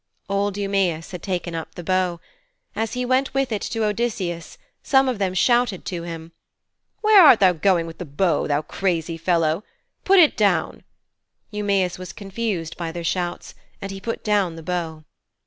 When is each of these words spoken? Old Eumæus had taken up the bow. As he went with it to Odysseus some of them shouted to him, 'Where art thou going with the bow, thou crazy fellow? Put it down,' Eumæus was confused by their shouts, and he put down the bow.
Old 0.27 0.55
Eumæus 0.55 1.11
had 1.11 1.21
taken 1.21 1.53
up 1.53 1.75
the 1.75 1.83
bow. 1.83 2.19
As 2.75 2.93
he 2.93 3.05
went 3.05 3.35
with 3.35 3.51
it 3.51 3.61
to 3.61 3.83
Odysseus 3.83 4.57
some 4.81 5.07
of 5.07 5.19
them 5.19 5.35
shouted 5.35 5.85
to 5.85 6.01
him, 6.01 6.31
'Where 7.01 7.21
art 7.23 7.39
thou 7.39 7.53
going 7.53 7.85
with 7.85 7.99
the 7.99 8.05
bow, 8.05 8.47
thou 8.47 8.63
crazy 8.63 9.15
fellow? 9.15 9.63
Put 10.03 10.17
it 10.17 10.35
down,' 10.35 10.81
Eumæus 11.53 11.99
was 11.99 12.13
confused 12.13 12.77
by 12.77 12.91
their 12.91 13.03
shouts, 13.03 13.53
and 13.79 13.91
he 13.91 14.01
put 14.01 14.23
down 14.23 14.55
the 14.55 14.63
bow. 14.63 15.03